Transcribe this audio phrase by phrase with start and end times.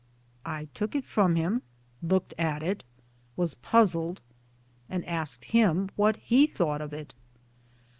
[0.57, 1.61] "I took it from him,
[2.01, 2.83] looked at it,
[3.35, 4.19] was puzzled,
[4.89, 7.13] and asked him what he thought of it.